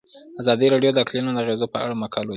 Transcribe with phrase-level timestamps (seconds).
[0.41, 2.29] ازادي راډیو د اقلیتونه د اغیزو په اړه مقالو لیکلي.